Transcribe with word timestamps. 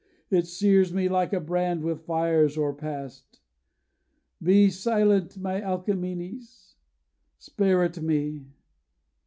It 0.31 0.47
sears 0.47 0.91
me 0.91 1.07
like 1.09 1.31
a 1.31 1.39
brand 1.39 1.83
with 1.83 2.07
fires 2.07 2.57
o'erpast: 2.57 3.39
Be 4.41 4.67
silent, 4.71 5.37
my 5.37 5.61
Alcamenes! 5.61 6.75
spare 7.37 7.83
it 7.83 8.01
me. 8.01 8.47